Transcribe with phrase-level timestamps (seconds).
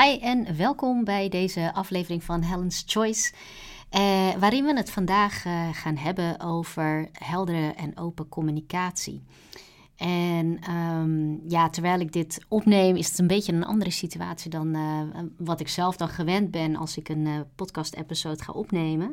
[0.00, 3.32] Hi en welkom bij deze aflevering van Helen's Choice,
[3.90, 9.22] eh, waarin we het vandaag eh, gaan hebben over heldere en open communicatie.
[10.02, 14.76] En um, ja, terwijl ik dit opneem, is het een beetje een andere situatie dan
[14.76, 15.00] uh,
[15.36, 19.08] wat ik zelf dan gewend ben als ik een uh, podcast-episode ga opnemen.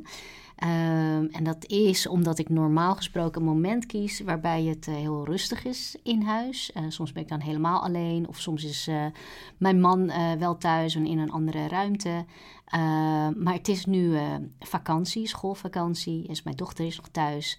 [0.63, 5.25] Um, en dat is omdat ik normaal gesproken een moment kies waarbij het uh, heel
[5.25, 6.71] rustig is in huis.
[6.87, 8.89] soms ben ik dan helemaal alleen, of soms is
[9.57, 12.25] mijn man wel thuis en in een andere ruimte.
[13.37, 14.17] maar het is nu
[14.59, 17.57] vakantie, schoolvakantie, dus mijn dochter is nog thuis.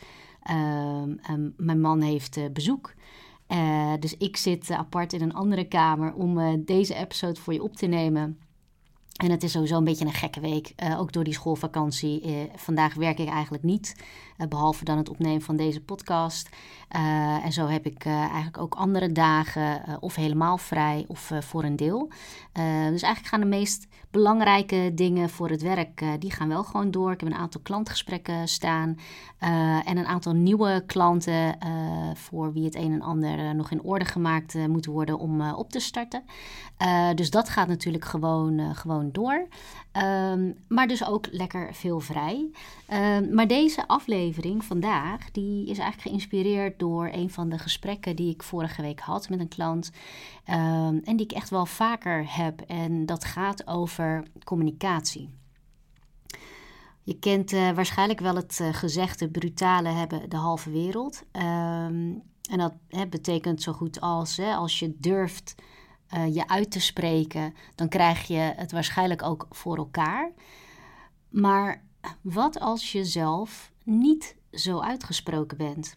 [0.51, 2.95] Um, mijn man heeft bezoek.
[3.49, 7.77] Uh, dus ik zit apart in een andere kamer om deze episode voor je op
[7.77, 8.39] te nemen.
[9.17, 12.49] En het is sowieso een beetje een gekke week, ook door die schoolvakantie.
[12.55, 13.97] vandaag werk ik eigenlijk niet,
[14.49, 16.49] behalve dan het opnemen van deze podcast.
[17.43, 22.09] en zo heb ik eigenlijk ook andere dagen of helemaal vrij of voor een deel.
[22.91, 27.13] dus eigenlijk gaan de meest belangrijke dingen voor het werk, die gaan wel gewoon door.
[27.13, 28.99] Ik heb een aantal klantgesprekken staan
[29.85, 31.59] en een aantal nieuwe klanten
[32.15, 35.81] voor wie het een en ander nog in orde gemaakt moet worden om op te
[35.81, 36.23] starten.
[37.15, 39.49] dus dat gaat natuurlijk gewoon, gewoon door.
[39.93, 42.51] Um, maar dus ook lekker veel vrij.
[42.93, 48.35] Um, maar deze aflevering vandaag, die is eigenlijk geïnspireerd door een van de gesprekken die
[48.35, 49.91] ik vorige week had met een klant.
[50.51, 52.61] Um, en die ik echt wel vaker heb.
[52.61, 55.29] En dat gaat over communicatie.
[57.03, 61.25] Je kent uh, waarschijnlijk wel het uh, gezegde: brutale hebben de halve wereld.
[61.33, 65.55] en dat hè, betekent zo goed als hè, als je durft
[66.15, 70.33] uh, je uit te spreken, dan krijg je het waarschijnlijk ook voor elkaar.
[71.29, 71.83] Maar
[72.21, 75.97] wat als je zelf niet zo uitgesproken bent?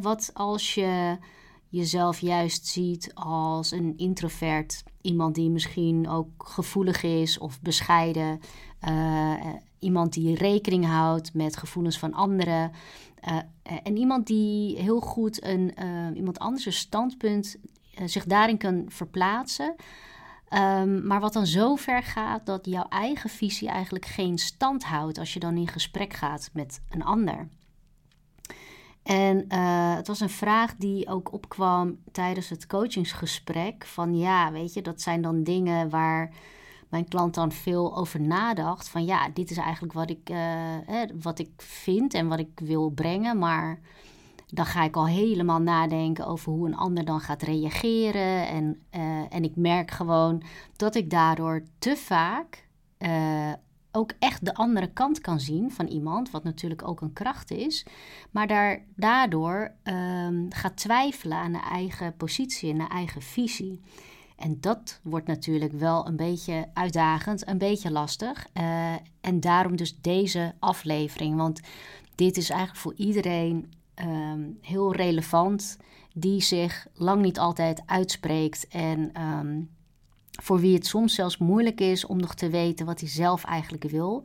[0.00, 1.18] Wat als je
[1.68, 8.40] jezelf juist ziet als een introvert, iemand die misschien ook gevoelig is of bescheiden,
[8.88, 9.34] uh,
[9.78, 12.70] iemand die rekening houdt met gevoelens van anderen.
[13.28, 13.38] Uh,
[13.82, 15.74] en iemand die heel goed een,
[16.14, 17.56] iemand anders standpunt
[17.96, 19.74] eh, zich daarin kan verplaatsen.
[20.54, 25.18] Um, maar wat dan zo ver gaat dat jouw eigen visie eigenlijk geen stand houdt
[25.18, 27.48] als je dan in gesprek gaat met een ander.
[29.02, 33.84] En uh, het was een vraag die ook opkwam tijdens het coachingsgesprek.
[33.84, 36.32] Van ja, weet je, dat zijn dan dingen waar
[36.88, 38.88] mijn klant dan veel over nadacht.
[38.88, 42.90] Van ja, dit is eigenlijk wat ik, uh, wat ik vind en wat ik wil
[42.90, 43.38] brengen.
[43.38, 43.80] Maar
[44.46, 48.48] dan ga ik al helemaal nadenken over hoe een ander dan gaat reageren.
[48.48, 50.42] En, uh, en ik merk gewoon
[50.76, 52.68] dat ik daardoor te vaak
[52.98, 53.52] uh,
[53.92, 57.86] ook echt de andere kant kan zien van iemand, wat natuurlijk ook een kracht is.
[58.30, 63.80] Maar daar, daardoor uh, gaat twijfelen aan de eigen positie en de eigen visie.
[64.36, 68.46] En dat wordt natuurlijk wel een beetje uitdagend, een beetje lastig.
[68.54, 71.36] Uh, en daarom dus deze aflevering.
[71.36, 71.60] Want
[72.14, 75.78] dit is eigenlijk voor iedereen um, heel relevant,
[76.14, 79.70] die zich lang niet altijd uitspreekt en um,
[80.42, 83.90] voor wie het soms zelfs moeilijk is om nog te weten wat hij zelf eigenlijk
[83.90, 84.22] wil,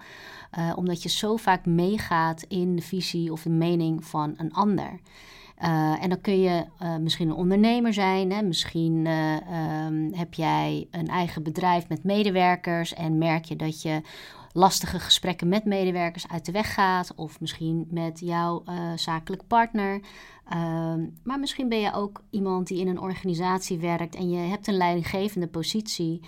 [0.57, 4.99] uh, omdat je zo vaak meegaat in de visie of de mening van een ander.
[5.63, 8.31] Uh, en dan kun je uh, misschien een ondernemer zijn.
[8.31, 8.41] Hè?
[8.41, 14.01] Misschien um, heb jij een eigen bedrijf met medewerkers en merk je dat je
[14.53, 17.15] lastige gesprekken met medewerkers uit de weg gaat.
[17.15, 20.01] Of misschien met jouw uh, zakelijk partner.
[20.53, 24.67] Uh, maar misschien ben je ook iemand die in een organisatie werkt en je hebt
[24.67, 26.21] een leidinggevende positie.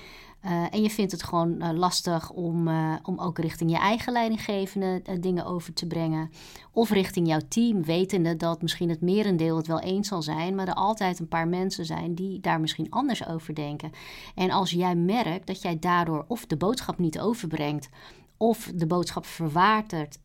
[0.45, 4.13] Uh, en je vindt het gewoon uh, lastig om, uh, om ook richting je eigen
[4.13, 6.31] leidinggevende dingen over te brengen.
[6.71, 10.67] Of richting jouw team, wetende dat misschien het merendeel het wel eens zal zijn, maar
[10.67, 13.91] er altijd een paar mensen zijn die daar misschien anders over denken.
[14.35, 17.89] En als jij merkt dat jij daardoor of de boodschap niet overbrengt,
[18.37, 20.19] of de boodschap verwatert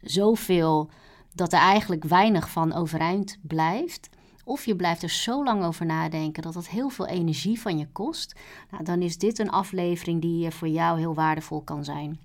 [0.00, 0.90] zoveel
[1.34, 4.08] dat er eigenlijk weinig van overeind blijft
[4.44, 7.86] of je blijft er zo lang over nadenken dat dat heel veel energie van je
[7.92, 8.34] kost.
[8.70, 12.18] Nou, dan is dit een aflevering die voor jou heel waardevol kan zijn.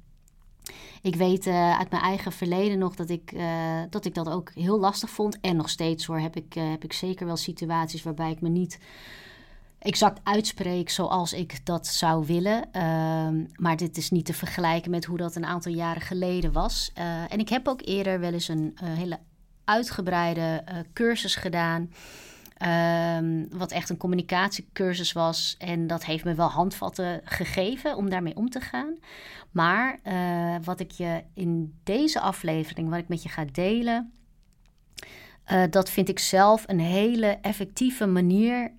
[1.01, 4.51] Ik weet uh, uit mijn eigen verleden nog dat ik, uh, dat ik dat ook
[4.53, 5.39] heel lastig vond.
[5.41, 8.79] En nog steeds hoor, heb ik, heb ik zeker wel situaties waarbij ik me niet
[9.79, 12.71] exact uitspreek zoals ik dat zou willen.
[12.71, 16.91] Ehm, maar dit is niet te vergelijken met hoe dat een aantal jaren geleden was.
[17.29, 19.19] en ik heb ook eerder wel eens een hele
[19.69, 21.91] uitgebreide uh, cursus gedaan.
[23.17, 25.55] Um, wat echt een communicatiecursus was.
[25.57, 28.97] En dat heeft me wel handvatten gegeven om daarmee om te gaan.
[29.51, 34.11] Maar uh, wat ik je in deze aflevering, wat ik met je ga delen,
[35.51, 38.71] uh, dat vind ik zelf een hele effectieve manier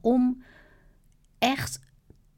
[0.00, 0.42] om
[1.38, 1.80] echt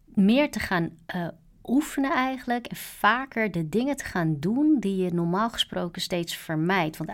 [0.05, 1.29] meer te gaan uh,
[1.69, 6.97] oefenen eigenlijk en vaker de dingen te gaan doen die je normaal gesproken steeds vermijdt.
[6.97, 7.11] Want,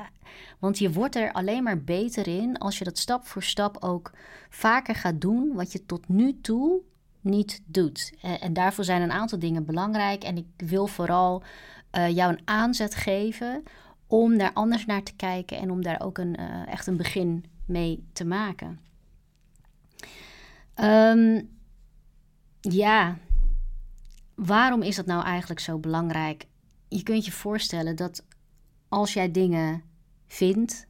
[0.58, 4.10] want je wordt er alleen maar beter in als je dat stap voor stap ook
[4.50, 6.80] vaker gaat doen wat je tot nu toe
[7.20, 8.12] niet doet.
[8.20, 11.42] En, en daarvoor zijn een aantal dingen belangrijk en ik wil vooral
[11.92, 13.62] uh, jou een aanzet geven
[14.06, 18.04] om daar anders naar te kijken en om daar ook een, echt een begin mee
[18.12, 18.80] te maken.
[20.76, 21.50] Um,
[22.60, 23.18] ja,
[24.34, 26.46] waarom is dat nou eigenlijk zo belangrijk?
[26.88, 28.24] Je kunt je voorstellen dat
[28.88, 29.82] als jij dingen
[30.26, 30.86] vindt,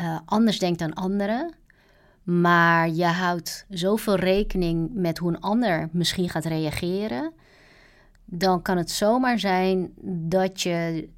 [0.00, 1.54] uh, anders denkt dan anderen,
[2.22, 7.32] maar je houdt zoveel rekening met hoe een ander misschien gaat reageren,
[8.24, 9.92] dan kan het zomaar zijn
[10.28, 11.08] dat je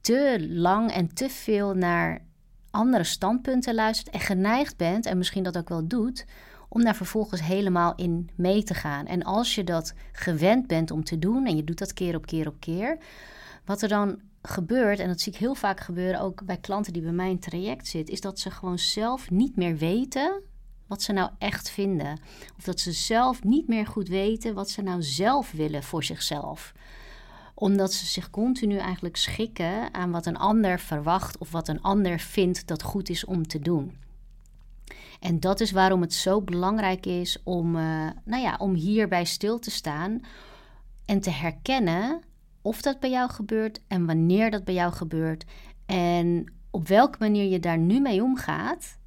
[0.00, 2.24] te lang en te veel naar
[2.70, 6.24] andere standpunten luistert en geneigd bent, en misschien dat ook wel doet,
[6.68, 9.06] om daar vervolgens helemaal in mee te gaan.
[9.06, 12.26] En als je dat gewend bent om te doen en je doet dat keer op
[12.26, 12.98] keer op keer,
[13.64, 17.02] wat er dan gebeurt, en dat zie ik heel vaak gebeuren ook bij klanten die
[17.02, 20.42] bij mij in traject zitten, is dat ze gewoon zelf niet meer weten
[20.86, 22.20] wat ze nou echt vinden.
[22.58, 26.72] Of dat ze zelf niet meer goed weten wat ze nou zelf willen voor zichzelf
[27.58, 32.18] omdat ze zich continu eigenlijk schikken aan wat een ander verwacht of wat een ander
[32.18, 33.96] vindt dat goed is om te doen.
[35.20, 39.58] En dat is waarom het zo belangrijk is om, uh, nou ja, om hierbij stil
[39.58, 40.20] te staan
[41.04, 42.20] en te herkennen
[42.62, 45.44] of dat bij jou gebeurt en wanneer dat bij jou gebeurt
[45.86, 48.98] en op welke manier je daar nu mee omgaat.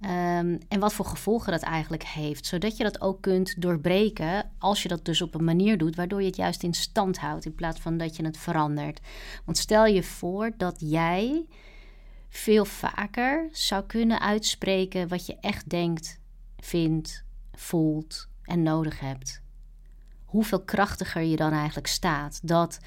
[0.00, 2.46] Um, en wat voor gevolgen dat eigenlijk heeft.
[2.46, 6.20] Zodat je dat ook kunt doorbreken als je dat dus op een manier doet waardoor
[6.20, 9.00] je het juist in stand houdt in plaats van dat je het verandert.
[9.44, 11.46] Want stel je voor dat jij
[12.32, 16.20] veel vaker zou kunnen uitspreken wat je echt denkt,
[16.58, 19.42] vindt, voelt en nodig hebt.
[20.24, 22.40] Hoeveel krachtiger je dan eigenlijk staat.
[22.42, 22.78] Dat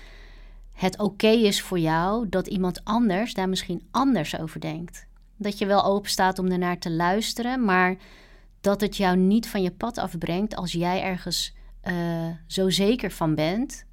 [0.71, 5.07] het oké is voor jou dat iemand anders daar misschien anders over denkt.
[5.37, 7.95] Dat je wel open staat om ernaar te luisteren, maar
[8.61, 13.35] dat het jou niet van je pad afbrengt als jij ergens uh, zo zeker van
[13.35, 13.85] bent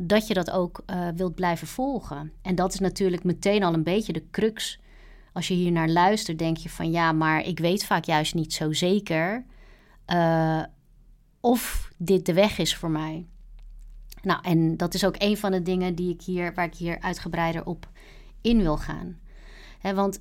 [0.00, 2.32] dat je dat ook uh, wilt blijven volgen.
[2.42, 4.80] En dat is natuurlijk meteen al een beetje de crux.
[5.32, 8.52] Als je hier naar luistert, denk je van ja, maar ik weet vaak juist niet
[8.52, 9.44] zo zeker
[10.06, 10.62] uh,
[11.40, 13.26] of dit de weg is voor mij.
[14.22, 17.00] Nou, en dat is ook een van de dingen die ik hier, waar ik hier
[17.00, 17.88] uitgebreider op
[18.40, 19.18] in wil gaan.
[19.82, 20.20] Want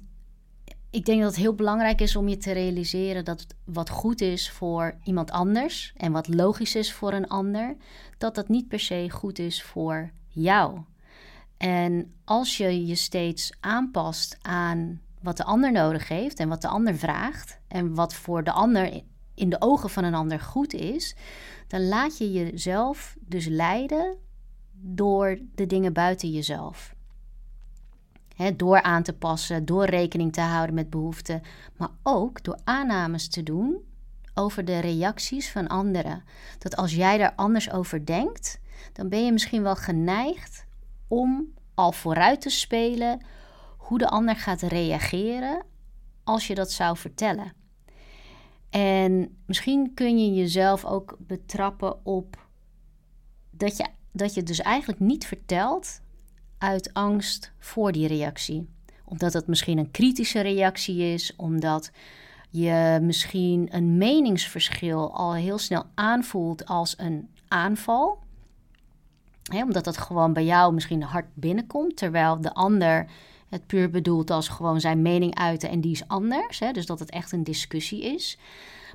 [0.90, 4.52] ik denk dat het heel belangrijk is om je te realiseren dat wat goed is
[4.52, 7.76] voor iemand anders en wat logisch is voor een ander,
[8.18, 10.80] dat dat niet per se goed is voor jou.
[11.58, 16.68] En als je je steeds aanpast aan wat de ander nodig heeft en wat de
[16.68, 19.02] ander vraagt en wat voor de ander
[19.36, 21.16] in de ogen van een ander goed is,
[21.68, 24.18] dan laat je jezelf dus leiden
[24.72, 26.96] door de dingen buiten jezelf
[28.56, 31.42] door aan te passen, door rekening te houden met behoeften,
[31.78, 33.78] maar ook door aannames te doen
[34.34, 36.24] over de reacties van anderen.
[36.58, 38.60] Dat als jij daar anders over denkt,
[38.94, 40.66] dan ben je misschien wel geneigd
[41.08, 43.26] om al vooruit te spelen
[43.78, 45.66] hoe de ander gaat reageren
[46.24, 47.54] als je dat zou vertellen.
[48.70, 52.48] En misschien kun je jezelf ook betrappen op
[53.52, 56.02] dat je, dat je dus eigenlijk niet vertelt
[56.58, 58.70] uit angst voor die reactie.
[59.06, 61.92] Omdat het misschien een kritische reactie is, omdat
[62.50, 68.20] je misschien een meningsverschil al heel snel aanvoelt als een aanval.
[69.52, 73.08] omdat dat gewoon bij jou misschien hard binnenkomt, terwijl de ander
[73.50, 76.60] het puur bedoelt als gewoon zijn mening uiten en die is anders.
[76.72, 78.38] dus dat het echt een discussie is.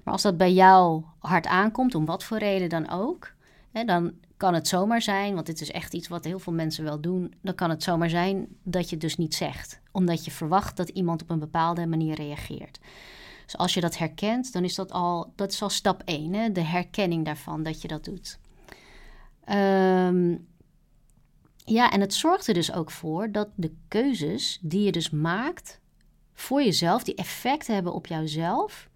[0.04, 3.32] Maar als dat bij jou hard aankomt, om wat voor reden dan ook,
[3.72, 7.00] dan kan het zomaar zijn, want dit is echt iets wat heel veel mensen wel
[7.00, 10.76] doen, dan kan het zomaar zijn dat je het dus niet zegt, omdat je verwacht
[10.76, 12.78] dat iemand op een bepaalde manier reageert.
[13.44, 16.52] Dus als je dat herkent, dan is dat al, dat is al stap 1, hè?
[16.52, 18.38] de herkenning daarvan dat je dat doet.
[19.50, 20.46] Um,
[21.64, 25.80] ja, en het zorgt er dus ook voor dat de keuzes die je dus maakt
[26.34, 28.88] voor jezelf, die effecten hebben op jouzelf,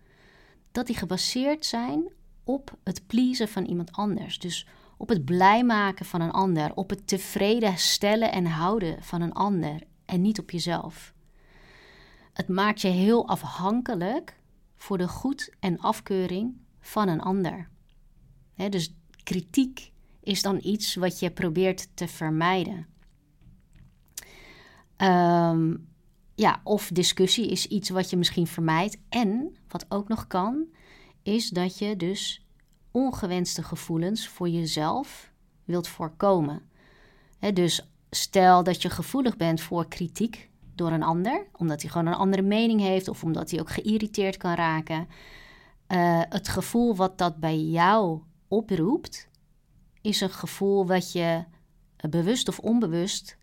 [0.72, 2.12] dat die gebaseerd zijn
[2.46, 4.38] op het pleasen van iemand anders.
[4.38, 9.20] Dus op het blij maken van een ander, op het tevreden stellen en houden van
[9.20, 11.14] een ander en niet op jezelf.
[12.32, 14.36] Het maakt je heel afhankelijk
[14.76, 17.68] voor de goed en afkeuring van een ander.
[18.54, 22.86] dus kritiek is dan iets wat je probeert te vermijden.
[24.96, 25.76] Ehm,
[26.34, 28.98] ja, of discussie is iets wat je misschien vermijdt.
[29.08, 30.66] En wat ook nog kan,
[31.26, 32.46] is dat je dus
[32.90, 35.32] ongewenste gevoelens voor jezelf
[35.64, 36.62] wilt voorkomen.
[37.52, 42.14] dus stel dat je gevoelig bent voor kritiek door een ander, omdat hij gewoon een
[42.14, 45.08] andere mening heeft of omdat hij ook geïrriteerd kan raken.
[45.88, 49.28] Uh, het gevoel wat dat bij jou oproept,
[50.00, 51.44] is een gevoel wat je
[52.10, 53.36] bewust of onbewust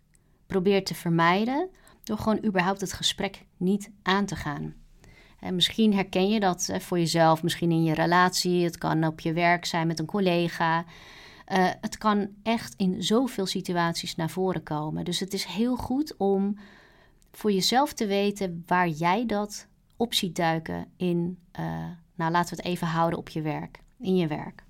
[0.46, 1.68] probeert te vermijden
[2.02, 4.83] door gewoon überhaupt het gesprek niet aan te gaan.
[5.44, 9.32] En misschien herken je dat voor jezelf, misschien in je relatie, het kan op je
[9.32, 10.78] werk zijn met een collega.
[10.78, 15.04] Uh, het kan echt in zoveel situaties naar voren komen.
[15.04, 16.58] Dus het is heel goed om
[17.32, 22.62] voor jezelf te weten waar jij dat op ziet duiken in, uh, nou laten we
[22.62, 24.64] het even houden op je werk, in je werk.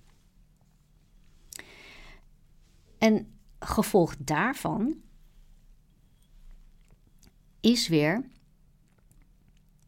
[2.99, 4.95] En gevolg daarvan
[7.61, 8.25] is weer,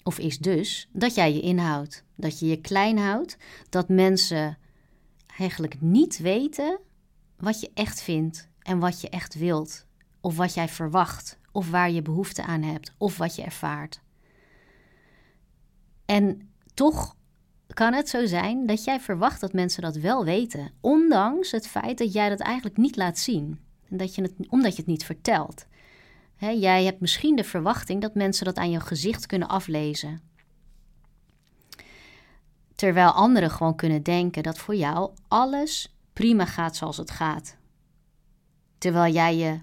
[0.07, 2.05] of is dus, dat jij je inhoudt.
[2.15, 3.37] Dat je je klein houdt,
[3.69, 4.59] dat mensen
[5.39, 6.79] eigenlijk niet weten
[7.37, 9.87] wat je echt vindt en wat je echt wilt,
[10.21, 14.01] of wat jij verwacht, of waar je behoefte aan hebt, of wat je ervaart.
[16.05, 17.17] En toch
[17.67, 21.99] kan het zo zijn dat jij verwacht dat mensen dat wel weten, ondanks het feit
[21.99, 25.05] dat jij dat eigenlijk niet laat zien, en dat je het, omdat je het niet
[25.05, 25.67] vertelt
[26.39, 30.21] jij hebt misschien de verwachting dat mensen dat aan je gezicht kunnen aflezen.
[32.75, 37.57] Terwijl anderen gewoon kunnen denken dat voor jou alles prima gaat zoals het gaat.
[38.79, 39.61] Terwijl jij je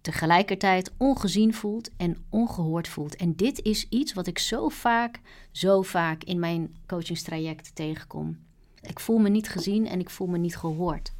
[0.00, 3.16] tegelijkertijd ongezien voelt en ongehoord voelt.
[3.16, 8.38] En dit is iets wat ik zo vaak, zo vaak in mijn coachingstraject tegenkom.
[8.80, 11.12] Ik voel me niet gezien en ik voel me niet gehoord.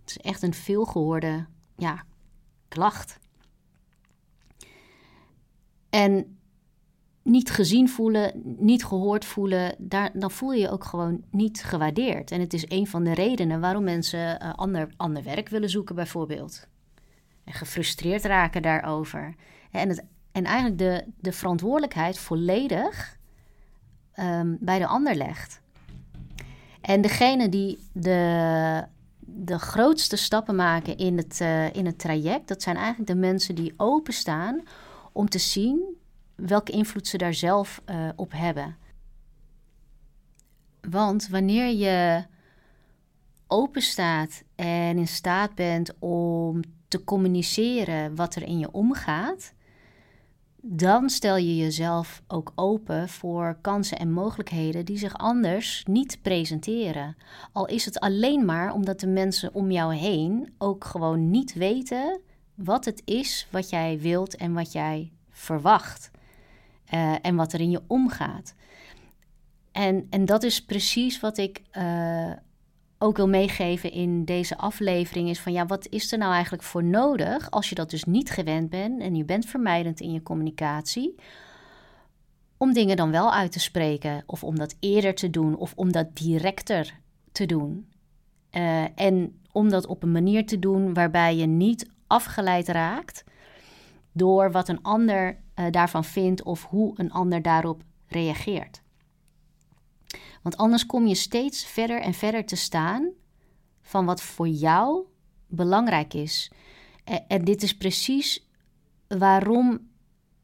[0.00, 1.46] Het is echt een veelgehoorde
[1.76, 2.04] ja,
[2.68, 3.18] klacht.
[5.94, 6.38] En
[7.22, 12.30] niet gezien voelen, niet gehoord voelen, daar, dan voel je je ook gewoon niet gewaardeerd.
[12.30, 15.94] En het is een van de redenen waarom mensen uh, ander, ander werk willen zoeken,
[15.94, 16.66] bijvoorbeeld.
[17.44, 19.34] En gefrustreerd raken daarover.
[19.70, 23.18] En, het, en eigenlijk de, de verantwoordelijkheid volledig
[24.16, 25.60] um, bij de ander legt.
[26.80, 28.84] En degene die de,
[29.18, 33.54] de grootste stappen maken in het, uh, in het traject, dat zijn eigenlijk de mensen
[33.54, 34.62] die openstaan
[35.14, 35.96] om te zien
[36.34, 38.76] welke invloed ze daar zelf uh, op hebben.
[40.80, 42.24] Want wanneer je
[43.46, 49.52] open staat en in staat bent om te communiceren wat er in je omgaat,
[50.56, 57.16] dan stel je jezelf ook open voor kansen en mogelijkheden die zich anders niet presenteren.
[57.52, 62.20] Al is het alleen maar omdat de mensen om jou heen ook gewoon niet weten
[62.54, 66.10] wat het is wat jij wilt en wat jij verwacht.
[66.94, 68.54] Uh, en wat er in je omgaat.
[69.72, 72.32] En, en dat is precies wat ik uh,
[72.98, 75.28] ook wil meegeven in deze aflevering.
[75.28, 78.30] Is van ja, wat is er nou eigenlijk voor nodig als je dat dus niet
[78.30, 81.14] gewend bent en je bent vermijdend in je communicatie.
[82.56, 85.92] Om dingen dan wel uit te spreken, of om dat eerder te doen, of om
[85.92, 86.98] dat directer
[87.32, 87.88] te doen.
[88.52, 93.24] Uh, en om dat op een manier te doen waarbij je niet afgeleid raakt
[94.12, 98.82] door wat een ander uh, daarvan vindt of hoe een ander daarop reageert.
[100.42, 103.10] Want anders kom je steeds verder en verder te staan
[103.82, 105.04] van wat voor jou
[105.46, 106.50] belangrijk is.
[107.04, 108.48] En, en dit is precies
[109.08, 109.88] waarom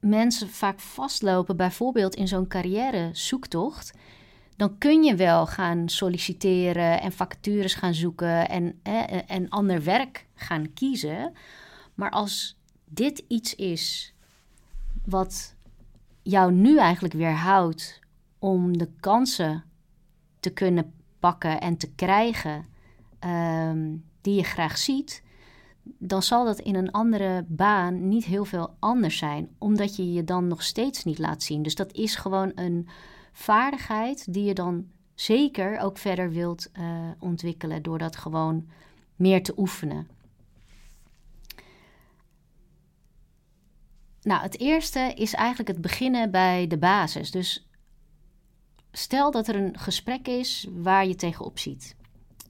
[0.01, 3.93] mensen vaak vastlopen, bijvoorbeeld in zo'n carrière-zoektocht.
[4.61, 8.81] Dan kun je wel gaan solliciteren en vacatures gaan zoeken en,
[9.27, 11.33] en ander werk gaan kiezen.
[11.95, 14.15] Maar als dit iets is
[15.05, 15.55] wat
[16.23, 18.01] jou nu eigenlijk weerhoudt
[18.39, 19.65] om de kansen
[20.41, 22.67] te kunnen pakken en te krijgen
[23.19, 25.23] ehm, die je graag ziet,
[25.83, 30.25] dan zal dat in een andere baan niet heel veel anders zijn, omdat je je
[30.25, 31.63] dan nog steeds niet laat zien.
[31.63, 32.89] Dus dat is gewoon een
[33.33, 38.69] vaardigheid die je dan zeker ook verder wilt uh, ontwikkelen door dat gewoon
[39.17, 40.09] meer te oefenen.
[44.23, 47.31] Nou, het eerste is eigenlijk het beginnen bij de basis.
[47.31, 47.69] Dus
[48.93, 51.97] stel dat er een gesprek is waar je tegenop ziet.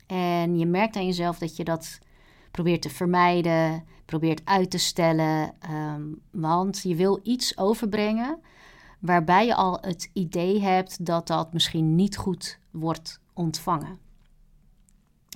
[0.06, 1.98] En je merkt aan jezelf dat je dat
[2.50, 5.54] probeert te vermijden, probeert uit te stellen.
[5.60, 8.38] Ehm, want je wil iets overbrengen
[9.00, 13.98] waarbij je al het idee hebt dat dat misschien niet goed wordt ontvangen.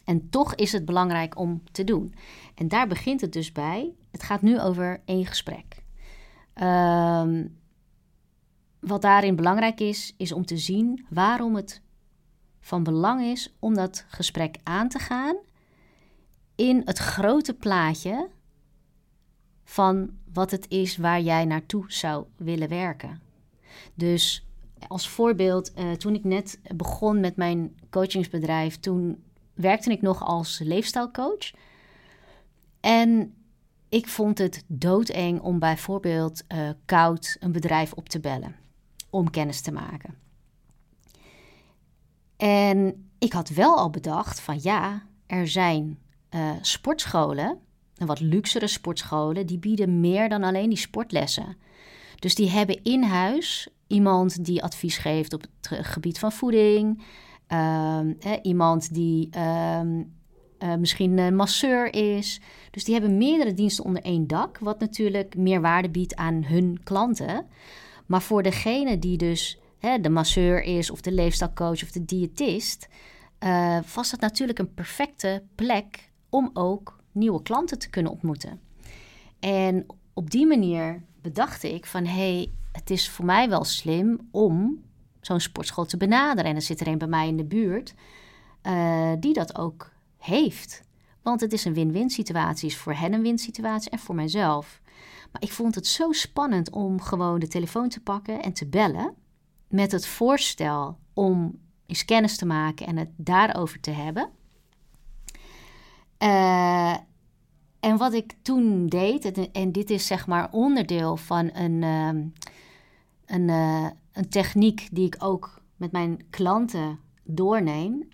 [0.04, 2.14] En toch is het belangrijk om te doen.
[2.54, 3.94] En daar begint het dus bij.
[4.11, 5.83] Het gaat nu over één gesprek.
[6.62, 7.56] Um,
[8.80, 11.83] wat daarin belangrijk is, is om te zien waarom het
[12.61, 15.37] van belang is om dat gesprek aan te gaan
[16.54, 18.28] in het grote plaatje
[19.64, 23.21] van wat het is waar jij naartoe zou willen werken.
[23.95, 24.47] Dus
[24.88, 29.23] als voorbeeld, uh, toen ik net begon met mijn coachingsbedrijf, toen
[29.54, 31.50] werkte ik nog als leefstijlcoach.
[32.81, 33.35] En
[33.88, 38.57] ik vond het doodeng om bijvoorbeeld uh, koud een bedrijf op te bellen
[39.11, 40.14] om kennis te maken.
[42.37, 45.99] En ik had wel al bedacht van ja, er zijn
[46.31, 47.59] uh, sportscholen,
[47.97, 51.57] en wat luxere sportscholen, die bieden meer dan alleen die sportlessen.
[52.25, 57.02] Dus die hebben in huis iemand die advies geeft op het gebied van voeding,
[57.49, 58.00] uh,
[58.43, 60.02] iemand die ehm,
[60.59, 62.40] uh, misschien een masseur is.
[62.71, 66.81] Dus die hebben meerdere diensten onder één dak, wat natuurlijk meer waarde biedt aan hun
[66.85, 67.47] klanten.
[68.07, 72.88] Maar voor degene die dus hè, de masseur is, of de leefstijlcoach of de diëtist,
[73.40, 78.61] uh, was dat natuurlijk een perfecte plek om ook nieuwe klanten te kunnen ontmoeten.
[79.40, 84.28] En op die manier bedacht ik van hé, hey, het is voor mij wel slim
[84.31, 84.83] om
[85.21, 86.50] zo'n sportschool te benaderen.
[86.50, 87.95] En er zit er een bij mij in de buurt
[88.62, 90.83] uh, die dat ook heeft.
[91.23, 94.81] Want het is een win-win situatie, is voor hen een win-situatie en voor mijzelf.
[95.33, 99.14] Maar ik vond het zo spannend om gewoon de telefoon te pakken en te bellen
[99.69, 104.31] met het voorstel om eens kennis te maken en het daarover te hebben.
[106.19, 106.97] Uh,
[107.85, 112.23] en wat ik toen deed, en dit is zeg maar onderdeel van een, uh,
[113.26, 118.09] een, uh, een techniek die ik ook met mijn klanten doorneem,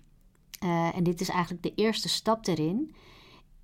[0.63, 2.95] uh, en dit is eigenlijk de eerste stap erin,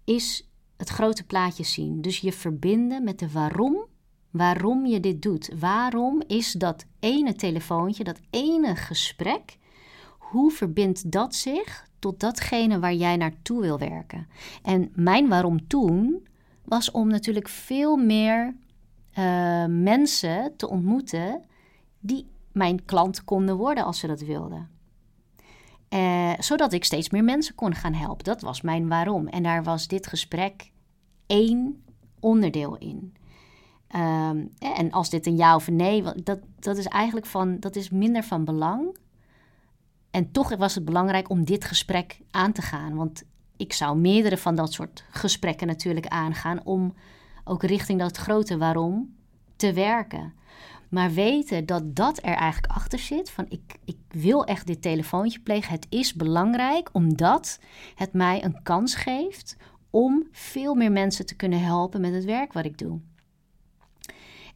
[0.03, 2.01] is het grote plaatje zien.
[2.01, 3.85] Dus je verbinden met de waarom,
[4.29, 5.49] waarom je dit doet.
[5.59, 9.57] Waarom is dat ene telefoontje, dat ene gesprek,
[10.29, 14.27] hoe verbindt dat zich tot datgene waar jij naartoe wil werken?
[14.63, 16.27] En mijn waarom toen
[16.63, 18.55] was om natuurlijk veel meer
[19.17, 21.41] uh, mensen te ontmoeten
[21.99, 24.69] die mijn klant konden worden als ze dat wilden.
[25.89, 28.25] Uh, zodat ik steeds meer mensen kon gaan helpen.
[28.25, 29.27] Dat was mijn waarom.
[29.27, 30.71] En daar was dit gesprek
[31.25, 31.83] één
[32.19, 33.13] onderdeel in.
[33.95, 37.75] Um, en als dit een ja of een nee, dat, dat is eigenlijk van, dat
[37.75, 38.97] is minder van belang.
[40.17, 42.95] En toch was het belangrijk om dit gesprek aan te gaan.
[42.95, 43.23] Want
[43.57, 46.93] ik zou meerdere van dat soort gesprekken natuurlijk aangaan om
[47.43, 49.15] ook richting dat grote waarom
[49.55, 50.33] te werken.
[50.89, 53.29] Maar weten dat dat er eigenlijk achter zit.
[53.29, 55.73] Van ik, ik wil echt dit telefoontje plegen.
[55.73, 57.59] Het is belangrijk omdat
[57.95, 59.57] het mij een kans geeft
[59.89, 62.99] om veel meer mensen te kunnen helpen met het werk wat ik doe.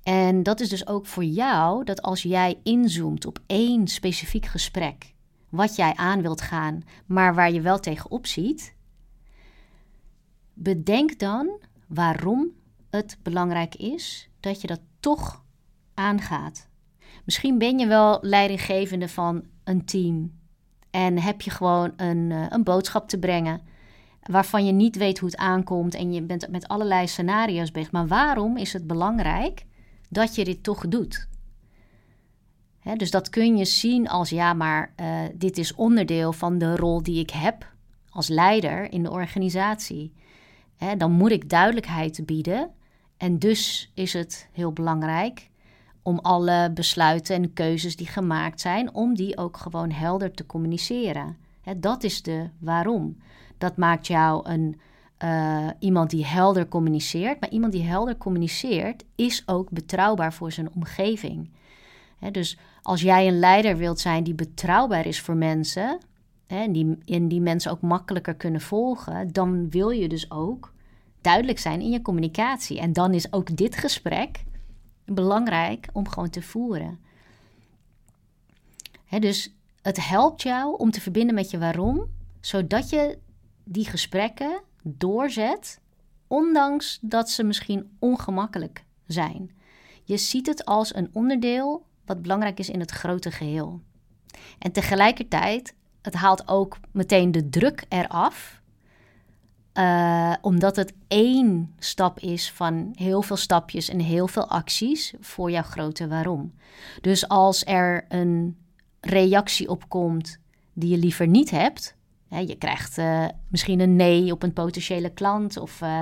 [0.03, 5.10] En dat is dus ook voor jou dat als jij inzoomt op één specifiek gesprek,
[5.51, 8.75] wat jij aan wilt gaan, maar waar je wel tegenop ziet,
[10.53, 12.51] bedenk dan waarom
[12.89, 15.43] het belangrijk is dat je dat toch
[15.93, 16.69] aangaat.
[17.25, 20.39] Misschien ben je wel leidinggevende van een team
[20.91, 23.61] en heb je gewoon een, eh, een boodschap te brengen
[24.21, 27.91] waarvan je niet weet hoe het aankomt en je bent met allerlei scenario's bezig.
[27.91, 29.65] Maar waarom is het belangrijk
[30.09, 31.27] dat je dit toch doet?
[32.97, 37.03] Dus dat kun je zien als ja, maar uh, dit is onderdeel van de rol
[37.03, 37.69] die ik heb
[38.09, 40.13] als leider in de organisatie.
[40.97, 42.71] dan moet ik duidelijkheid bieden.
[43.17, 45.49] En dus is het heel belangrijk
[46.01, 51.37] om alle besluiten en keuzes die gemaakt zijn, om die ook gewoon helder te communiceren.
[51.77, 53.17] dat is de waarom.
[53.57, 54.79] Dat maakt jou een,
[55.23, 57.39] uh, iemand die helder communiceert.
[57.39, 61.49] Maar iemand die helder communiceert is ook betrouwbaar voor zijn omgeving.
[62.31, 65.99] Dus als jij een leider wilt zijn die betrouwbaar is voor mensen.
[66.47, 69.31] en, die, die mensen ook makkelijker kunnen volgen.
[69.31, 70.73] Dan wil je dus ook
[71.21, 72.79] duidelijk zijn in je communicatie.
[72.79, 74.43] En dan is ook dit gesprek
[75.05, 76.99] belangrijk om gewoon te voeren.
[79.19, 82.05] dus het helpt jou om te verbinden met je waarom,
[82.39, 83.17] zodat je
[83.63, 85.79] die gesprekken doorzet,
[86.27, 89.51] ondanks dat ze misschien ongemakkelijk zijn.
[90.03, 93.81] Je ziet het als een onderdeel wat belangrijk is in het grote geheel.
[94.59, 98.61] En tegelijkertijd, het haalt ook meteen de druk eraf
[99.73, 105.51] uh, omdat het één stap is van heel veel stapjes en heel veel acties voor
[105.51, 106.53] jouw grote waarom.
[107.01, 108.57] Dus als er een
[108.99, 110.37] reactie opkomt
[110.73, 111.95] die je liever niet hebt,
[112.27, 116.01] je krijgt uh, misschien een nee op een potentiële klant of uh,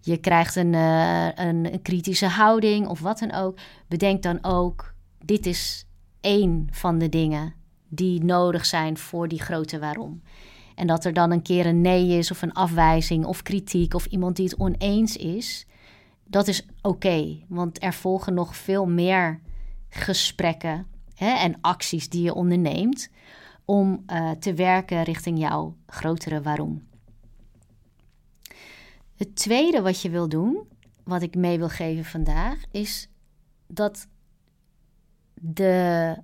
[0.00, 4.91] je krijgt een, een kritische houding of wat dan ook, bedenk dan ook:
[5.24, 5.86] dit is
[6.20, 7.54] één van de dingen
[7.88, 10.22] die nodig zijn voor die grote waarom.
[10.74, 14.06] En dat er dan een keer een nee is of een afwijzing of kritiek of
[14.06, 15.66] iemand die het oneens is,
[16.24, 17.38] dat is oké.
[17.48, 19.40] want er volgen nog veel meer
[19.88, 23.10] gesprekken hè, en acties die je onderneemt
[23.64, 26.82] om uh, te werken richting jouw grotere waarom.
[29.16, 30.68] Het tweede wat je wil doen,
[31.04, 33.08] wat ik mee wil geven vandaag, is
[33.66, 34.06] dat
[35.44, 36.16] de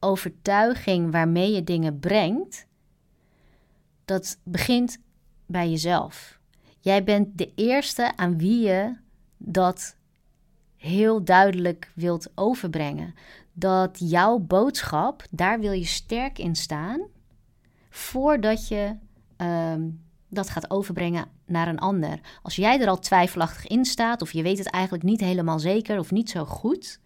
[0.00, 2.66] overtuiging waarmee je dingen brengt,
[4.04, 4.98] dat begint
[5.46, 6.38] bij jezelf.
[6.80, 8.96] Jij bent de eerste aan wie je
[9.36, 9.96] dat
[10.76, 13.14] heel duidelijk wilt overbrengen.
[13.52, 17.00] Dat jouw boodschap, daar wil je sterk in staan,
[17.90, 18.96] voordat je
[19.36, 19.88] ehm,
[20.28, 22.20] dat gaat overbrengen naar een ander.
[22.42, 25.98] Als jij er al twijfelachtig in staat, of je weet het eigenlijk niet helemaal zeker
[25.98, 27.00] of niet zo goed,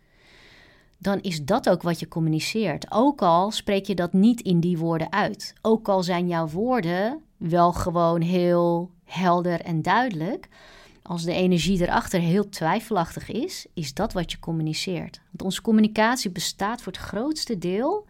[1.04, 2.86] dan is dat ook wat je communiceert.
[2.90, 5.54] Ook al spreek je dat niet in die woorden uit.
[5.62, 10.48] Ook al zijn jouw woorden wel gewoon heel helder en duidelijk.
[11.02, 15.20] Als de energie erachter heel twijfelachtig is, is dat wat je communiceert.
[15.30, 18.06] Want onze communicatie bestaat voor het grootste deel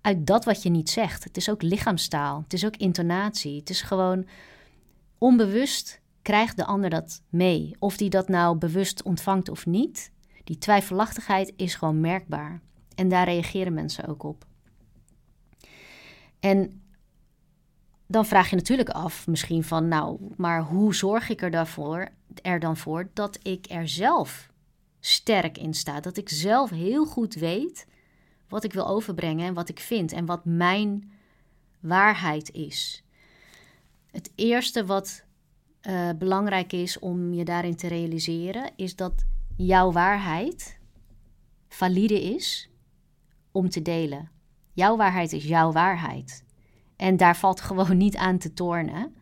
[0.00, 1.24] uit dat wat je niet zegt.
[1.24, 3.58] Het is ook lichaamstaal, het is ook intonatie.
[3.58, 4.26] Het is gewoon
[5.18, 7.76] onbewust krijgt de ander dat mee.
[7.78, 10.10] Of die dat nou bewust ontvangt of niet,
[10.44, 12.60] die twijfelachtigheid is gewoon merkbaar.
[12.94, 14.46] En daar reageren mensen ook op.
[16.40, 16.82] En
[18.06, 22.08] dan vraag je natuurlijk af, misschien van, nou, maar hoe zorg ik er, daarvoor,
[22.42, 24.50] er dan voor dat ik er zelf
[25.00, 26.00] sterk in sta?
[26.00, 27.86] Dat ik zelf heel goed weet
[28.48, 31.12] wat ik wil overbrengen en wat ik vind en wat mijn
[31.80, 33.04] waarheid is.
[34.10, 35.24] Het eerste wat
[35.82, 39.24] uh, belangrijk is om je daarin te realiseren, is dat
[39.56, 40.78] jouw waarheid
[41.68, 42.70] valide is
[43.52, 44.30] om te delen.
[44.72, 46.44] Jouw waarheid is jouw waarheid.
[46.96, 49.14] En daar valt gewoon niet aan te tornen.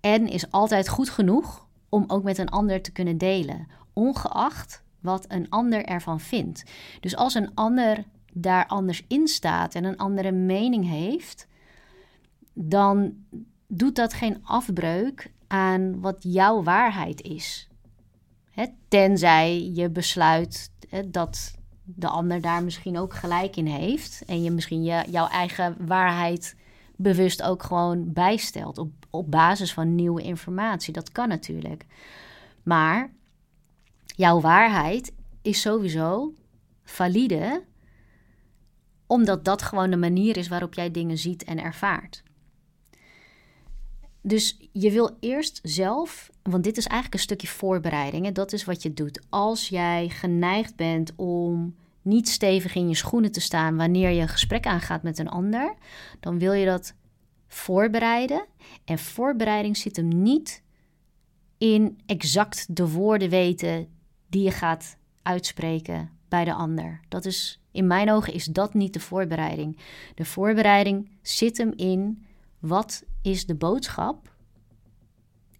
[0.00, 5.24] En is altijd goed genoeg om ook met een ander te kunnen delen, ongeacht wat
[5.28, 6.62] een ander ervan vindt.
[7.00, 11.48] Dus als een ander daar anders in staat en een andere mening heeft,
[12.52, 13.14] dan
[13.66, 17.71] doet dat geen afbreuk aan wat jouw waarheid is.
[18.52, 24.22] Hè, tenzij je besluit hè, dat de ander daar misschien ook gelijk in heeft.
[24.26, 26.56] En je misschien je, jouw eigen waarheid
[26.96, 28.78] bewust ook gewoon bijstelt.
[28.78, 30.92] Op, op basis van nieuwe informatie.
[30.92, 31.86] Dat kan natuurlijk.
[32.62, 33.10] Maar
[34.06, 35.12] jouw waarheid
[35.42, 36.32] is sowieso
[36.82, 37.64] valide.
[39.06, 42.22] Omdat dat gewoon de manier is waarop jij dingen ziet en ervaart.
[44.22, 48.26] Dus je wil eerst zelf, want dit is eigenlijk een stukje voorbereiding.
[48.26, 49.20] En dat is wat je doet.
[49.28, 54.66] Als jij geneigd bent om niet stevig in je schoenen te staan wanneer je gesprek
[54.66, 55.74] aangaat met een ander,
[56.20, 56.94] dan wil je dat
[57.48, 58.46] voorbereiden.
[58.84, 60.62] En voorbereiding zit hem niet
[61.58, 63.88] in exact de woorden weten
[64.28, 67.00] die je gaat uitspreken bij de ander.
[67.08, 69.78] Dat is in mijn ogen is dat niet de voorbereiding.
[70.14, 72.26] De voorbereiding zit hem in
[72.58, 74.34] wat is de boodschap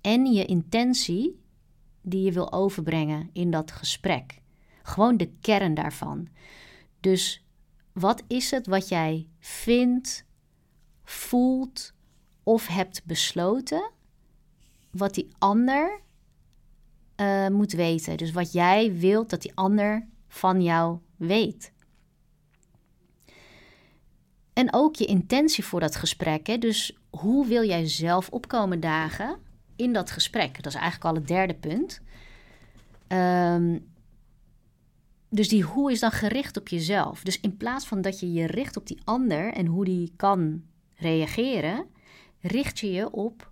[0.00, 1.40] en je intentie
[2.02, 4.42] die je wil overbrengen in dat gesprek.
[4.82, 6.28] Gewoon de kern daarvan.
[7.00, 7.46] Dus
[7.92, 10.26] wat is het wat jij vindt,
[11.04, 11.92] voelt
[12.42, 13.90] of hebt besloten,
[14.90, 16.00] wat die ander
[17.16, 18.16] uh, moet weten?
[18.16, 21.71] Dus wat jij wilt dat die ander van jou weet.
[24.52, 26.46] En ook je intentie voor dat gesprek.
[26.46, 26.58] Hè?
[26.58, 29.36] Dus hoe wil jij zelf opkomen dagen
[29.76, 30.54] in dat gesprek?
[30.62, 32.00] Dat is eigenlijk al het derde punt.
[33.06, 33.78] Ehm,
[35.28, 37.22] dus die hoe is dan gericht op jezelf.
[37.22, 40.62] Dus in plaats van dat je je richt op die ander en hoe die kan
[40.94, 41.86] reageren,
[42.40, 43.50] richt je je op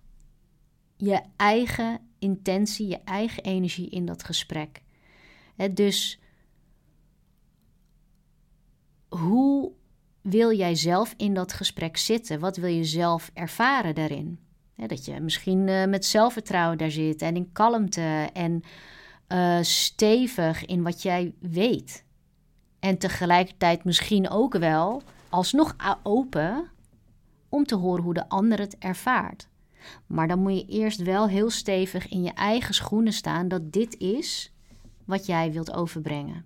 [0.97, 4.81] je eigen intentie, je eigen energie in dat gesprek.
[5.71, 6.19] dus
[9.09, 9.71] hoe
[10.21, 12.39] wil jij zelf in dat gesprek zitten?
[12.39, 14.39] Wat wil je zelf ervaren daarin?
[14.87, 18.63] dat je misschien uh, met zelfvertrouwen daar zit en in kalmte en
[19.27, 22.05] uh, stevig in wat jij weet.
[22.79, 26.69] En tegelijkertijd misschien ook wel alsnog open
[27.49, 29.47] om te horen hoe de ander het ervaart.
[30.07, 33.97] Maar dan moet je eerst wel heel stevig in je eigen schoenen staan dat dit
[33.99, 34.53] is
[35.05, 36.45] wat jij wilt overbrengen.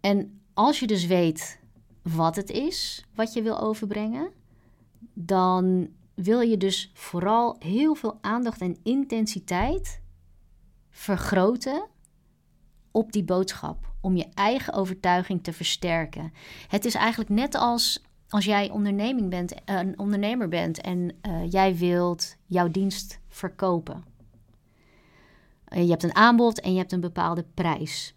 [0.00, 1.60] En als je dus weet
[2.02, 4.30] wat het is wat je wil overbrengen,
[5.12, 10.00] dan wil je dus vooral heel veel aandacht en intensiteit
[10.90, 11.86] vergroten
[12.90, 16.32] op die boodschap, om je eigen overtuiging te versterken.
[16.68, 21.76] Het is eigenlijk net als als jij onderneming bent, een ondernemer bent en uh, jij
[21.76, 24.04] wilt jouw dienst verkopen.
[25.68, 28.15] Uh, je hebt een aanbod en je hebt een bepaalde prijs.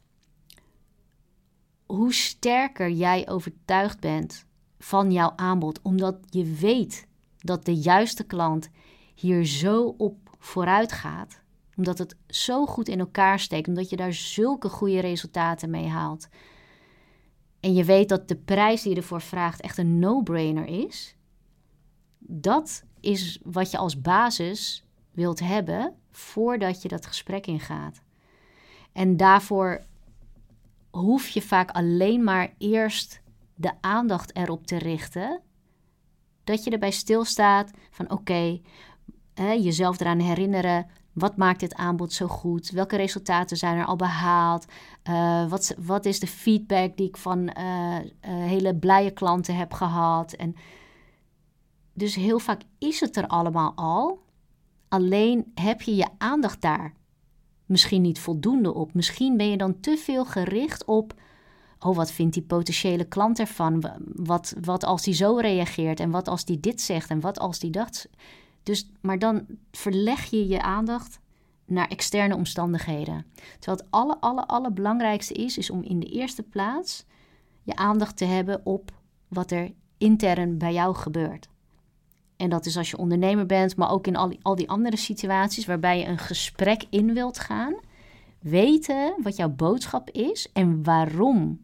[1.91, 4.45] Hoe sterker jij overtuigd bent
[4.79, 8.69] van jouw aanbod, omdat je weet dat de juiste klant
[9.15, 11.41] hier zo op vooruit gaat,
[11.75, 16.27] omdat het zo goed in elkaar steekt, omdat je daar zulke goede resultaten mee haalt.
[17.59, 21.15] En je weet dat de prijs die je ervoor vraagt echt een no-brainer is.
[22.19, 28.01] Dat is wat je als basis wilt hebben voordat je dat gesprek ingaat.
[28.91, 29.87] En daarvoor
[30.89, 33.21] hoef je vaak alleen maar eerst
[33.55, 35.41] de aandacht erop te richten.
[36.43, 38.59] Dat je erbij stilstaat van oké,
[39.35, 40.87] jezelf eraan herinneren.
[41.13, 42.69] Wat maakt dit aanbod zo goed?
[42.69, 44.65] Welke resultaten zijn er al behaald?
[45.09, 49.73] Uh, wat, wat, is de feedback die ik van uh, uh, hele blije klanten heb
[49.73, 50.33] gehad?
[50.33, 50.55] En
[51.93, 54.23] dus heel vaak is het er allemaal al.
[54.87, 56.93] Alleen heb je je aandacht daar
[57.69, 58.93] misschien niet voldoende op.
[58.93, 61.13] Misschien ben je dan te veel gericht op.
[61.79, 63.83] Oh, wat vindt die potentiële klant ervan?
[64.15, 65.99] Wat, wat als die zo reageert?
[65.99, 67.09] En wat als die dit zegt?
[67.09, 68.07] En wat als die dat.
[68.63, 71.19] Dus, maar dan verleg je je aandacht
[71.65, 73.25] naar externe omstandigheden.
[73.59, 77.05] Terwijl het alle, alle, allerbelangrijkste is, is om in de eerste plaats
[77.63, 78.91] je aandacht te hebben op
[79.27, 81.49] wat er intern bij jou gebeurt.
[82.39, 85.99] En dat is als je ondernemer bent, maar ook in al die, andere situaties waarbij
[85.99, 87.75] je een gesprek in wilt gaan.
[88.39, 91.59] Weten wat jouw boodschap is en waarom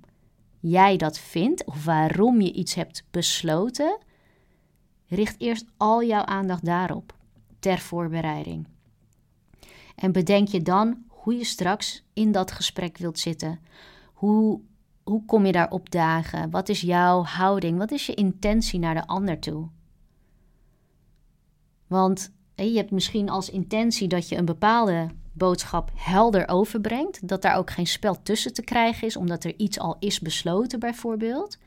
[0.60, 3.98] jij dat vindt of waarom je iets hebt besloten.
[5.08, 7.16] Richt eerst al jouw aandacht daarop
[7.60, 8.68] ter voorbereiding.
[9.96, 13.60] En bedenk je dan hoe je straks in dat gesprek wilt zitten.
[14.14, 14.62] Hoe,
[15.04, 16.50] hoe kom je daar op dagen?
[16.50, 17.78] Wat is jouw houding?
[17.78, 19.70] Wat is je intentie naar de ander toe?
[21.88, 27.28] Want je hebt misschien als intentie dat je een bepaalde boodschap helder overbrengt.
[27.28, 30.80] Dat daar ook geen spel tussen te krijgen is, omdat er iets al is besloten,
[30.80, 31.58] bijvoorbeeld.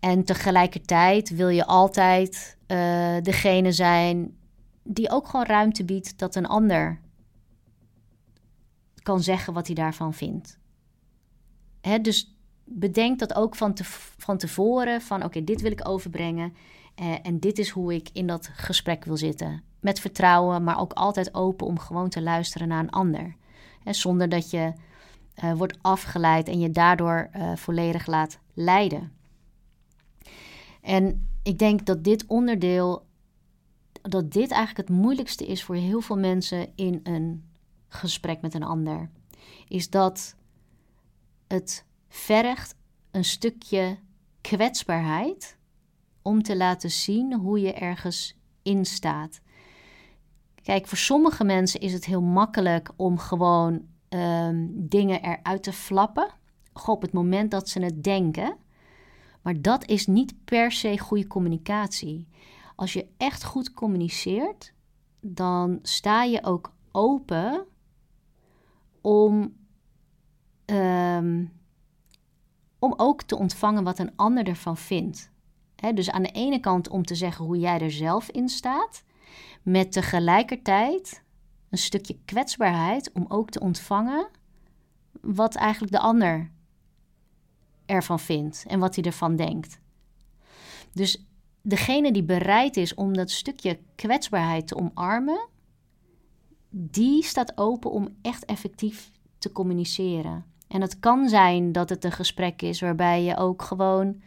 [0.00, 4.36] En tegelijkertijd wil je altijd uh, degene zijn
[4.82, 7.00] die ook gewoon ruimte biedt dat een ander
[9.02, 10.58] kan zeggen wat hij daarvan vindt.
[11.80, 13.84] Hè, dus bedenk dat ook van, te,
[14.16, 16.54] van tevoren: van oké, dit wil ik overbrengen.
[16.94, 19.62] Eh, en dit is hoe ik in dat gesprek wil zitten.
[19.80, 23.36] Met vertrouwen, maar ook altijd open om gewoon te luisteren naar een ander.
[23.84, 24.72] Zonder dat je
[25.44, 29.12] uh, wordt afgeleid en je daardoor uh, volledig laat leiden.
[30.80, 33.06] En ik denk dat dit onderdeel,
[34.02, 37.44] dat dit eigenlijk het moeilijkste is voor heel veel mensen in een
[37.88, 39.10] gesprek met een ander.
[39.68, 40.36] Is dat
[41.46, 42.74] het vergt
[43.10, 43.98] een stukje
[44.40, 45.56] kwetsbaarheid
[46.22, 49.40] om te laten zien hoe je ergens in staat.
[50.62, 56.28] Kijk, voor sommige mensen is het heel makkelijk om gewoon um, dingen eruit te flappen.
[56.86, 58.56] Op het moment dat ze het denken.
[59.42, 62.28] Maar dat is niet per se goede communicatie.
[62.76, 64.72] Als je echt goed communiceert,
[65.20, 67.64] dan sta je ook open
[69.00, 69.56] om,
[70.66, 71.52] um,
[72.78, 75.31] om ook te ontvangen wat een ander ervan vindt
[75.90, 79.04] dus aan de ene kant om te zeggen hoe jij er zelf in staat,
[79.62, 81.22] met tegelijkertijd
[81.70, 84.28] een stukje kwetsbaarheid om ook te ontvangen
[85.20, 86.50] wat eigenlijk de ander
[87.86, 89.80] ervan vindt en wat hij ervan denkt.
[90.92, 91.26] Dus
[91.62, 95.48] degene die bereid is om dat stukje kwetsbaarheid te omarmen,
[96.70, 100.44] die staat open om echt effectief te communiceren.
[100.68, 104.22] En het kan zijn dat het een gesprek is waarbij je ook gewoon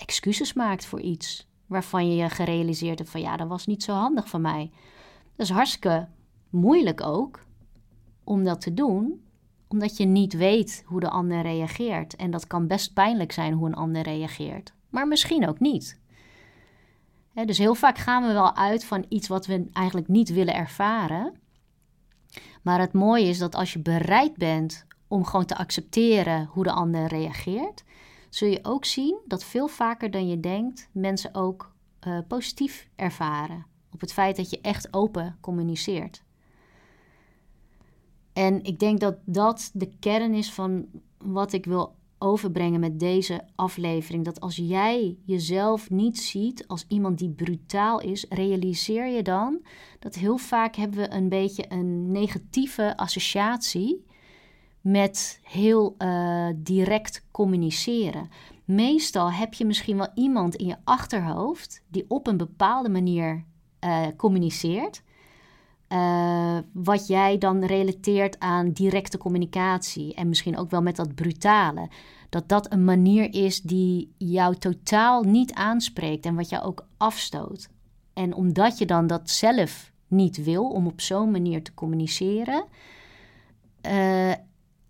[0.00, 3.92] excuses maakt voor iets waarvan je je gerealiseerd hebt van ja, dat was niet zo
[3.92, 4.70] handig van mij.
[5.36, 6.08] Dat is hartstikke
[6.50, 7.44] moeilijk ook
[8.24, 9.22] om dat te doen,
[9.68, 12.16] omdat je niet weet hoe de ander reageert.
[12.16, 15.98] En dat kan best pijnlijk zijn hoe een ander reageert, maar misschien ook niet.
[17.44, 21.34] dus heel vaak gaan we wel uit van iets wat we eigenlijk niet willen ervaren.
[22.62, 26.72] Maar het mooie is dat als je bereid bent om gewoon te accepteren hoe de
[26.72, 27.84] ander reageert,
[28.30, 31.72] zul je ook zien dat veel vaker dan je denkt mensen ook
[32.06, 36.22] uh, positief ervaren op het feit dat je echt open communiceert.
[38.32, 40.86] En ik denk dat dat de kern is van
[41.18, 44.24] wat ik wil overbrengen met deze aflevering.
[44.24, 49.62] Dat als jij jezelf niet ziet als iemand die brutaal is, realiseer je dan
[49.98, 54.04] dat heel vaak hebben we een beetje een negatieve associatie
[54.80, 58.28] met heel uh, direct communiceren.
[58.64, 63.44] Meestal heb je misschien wel iemand in je achterhoofd die op een bepaalde manier
[63.84, 65.02] uh, communiceert.
[65.88, 71.88] Uh, wat jij dan relateert aan directe communicatie en misschien ook wel met dat brutale.
[72.28, 77.68] Dat dat een manier is die jou totaal niet aanspreekt en wat jou ook afstoot.
[78.12, 82.64] En omdat je dan dat zelf niet wil om op zo'n manier te communiceren,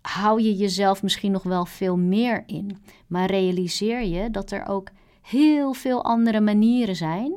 [0.01, 2.77] hou je jezelf misschien nog wel veel meer in.
[3.07, 4.89] Maar realiseer je dat er ook
[5.21, 7.33] heel veel andere manieren zijn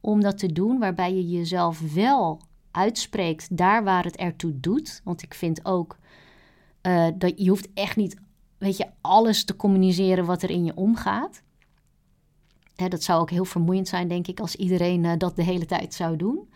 [0.00, 5.00] om dat te doen, waarbij je jezelf wel uitspreekt daar waar het ertoe doet.
[5.04, 5.98] Want ik vind ook
[6.82, 8.16] uh, dat je hoeft echt niet,
[8.58, 11.42] weet je, alles te communiceren wat er in je omgaat.
[12.74, 15.66] Hè, dat zou ook heel vermoeiend zijn, denk ik, als iedereen uh, dat de hele
[15.66, 16.48] tijd zou doen.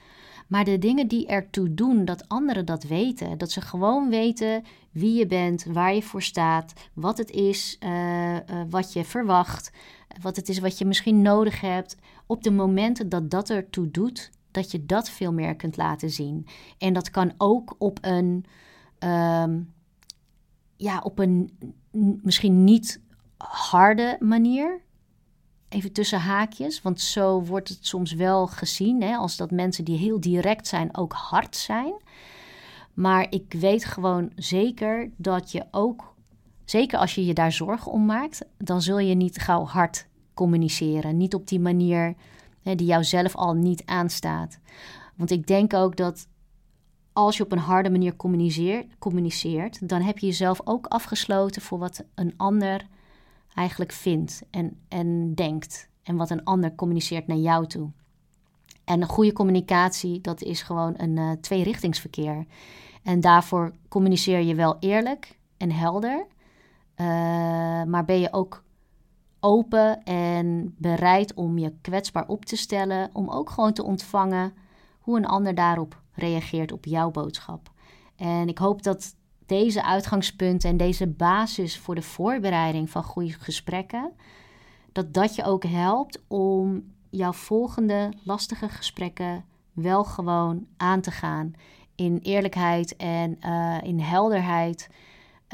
[0.51, 5.19] Maar de dingen die ertoe doen dat anderen dat weten, dat ze gewoon weten wie
[5.19, 9.73] je bent, waar je voor staat, wat het is, uh, uh, wat je verwacht,
[10.21, 11.97] wat het is wat je misschien nodig hebt.
[12.27, 16.47] Op de momenten dat dat ertoe doet, dat je dat veel meer kunt laten zien.
[16.79, 18.45] En dat kan ook op een,
[18.99, 19.73] um,
[20.77, 21.59] ja, op een
[22.23, 23.01] misschien niet
[23.37, 24.81] harde manier.
[25.71, 29.99] Even tussen haakjes, want zo wordt het soms wel gezien, hè, als dat mensen die
[29.99, 31.93] heel direct zijn ook hard zijn.
[32.95, 36.15] Maar ik weet gewoon zeker dat je ook,
[36.65, 41.17] zeker als je je daar zorgen om maakt, dan zul je niet gauw hard communiceren.
[41.17, 42.15] Niet op die manier
[42.63, 44.59] hè, die jou zelf al niet aanstaat.
[45.17, 46.29] Want ik denk ook dat
[47.13, 51.79] als je op een harde manier communiceert, communiceert, dan heb je jezelf ook afgesloten voor
[51.79, 52.87] wat een ander
[53.55, 55.89] eigenlijk vindt en, en denkt.
[56.03, 57.91] En wat een ander communiceert naar jou toe.
[58.85, 62.47] En een goede communicatie, dat is gewoon een uh, tweerichtingsverkeer.
[63.03, 66.27] En daarvoor communiceer je wel eerlijk en helder.
[66.97, 67.07] Uh,
[67.85, 68.63] maar ben je ook
[69.41, 73.11] open en bereid om je kwetsbaar op te stellen.
[73.13, 74.55] Om ook gewoon te ontvangen
[75.01, 77.71] hoe een ander daarop reageert op jouw boodschap.
[78.17, 79.15] En ik hoop dat
[79.51, 84.13] deze uitgangspunten en deze basis voor de voorbereiding van goede gesprekken,
[84.93, 91.53] dat dat je ook helpt om jouw volgende lastige gesprekken wel gewoon aan te gaan.
[91.95, 94.89] In eerlijkheid en uh, in helderheid.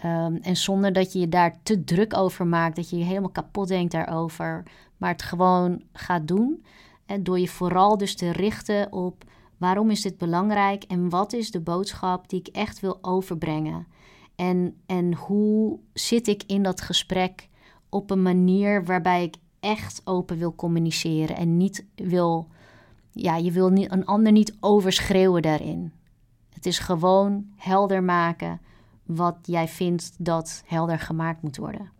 [0.04, 3.30] Um, en zonder dat je je daar te druk over maakt, dat je je helemaal
[3.30, 4.62] kapot denkt daarover,
[4.96, 6.64] maar het gewoon gaat doen.
[7.06, 9.24] En door je vooral dus te richten op
[9.56, 13.86] waarom is dit belangrijk en wat is de boodschap die ik echt wil overbrengen.
[14.34, 17.48] En, en hoe zit ik in dat gesprek
[17.88, 22.48] op een manier waarbij ik echt open wil communiceren en niet wil,
[23.10, 25.92] ja, je wil niet, een ander niet overschreeuwen daarin.
[26.50, 28.60] Het is gewoon helder maken
[29.02, 31.95] wat jij vindt dat helder gemaakt moet worden.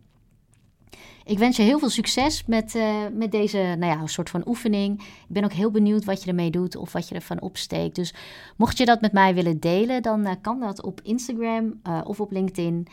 [1.27, 5.01] Ik wens je heel veel succes met, uh, met deze nou ja, soort van oefening.
[5.01, 7.95] Ik ben ook heel benieuwd wat je ermee doet of wat je ervan opsteekt.
[7.95, 8.13] Dus
[8.55, 12.19] mocht je dat met mij willen delen, dan uh, kan dat op Instagram uh, of
[12.19, 12.87] op LinkedIn.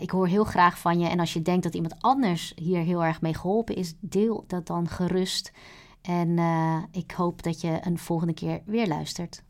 [0.00, 1.08] ik hoor heel graag van je.
[1.08, 4.66] En als je denkt dat iemand anders hier heel erg mee geholpen is, deel dat
[4.66, 5.52] dan gerust.
[6.02, 6.38] En
[6.92, 9.42] ik hoop dat je een volgende keer weer luistert.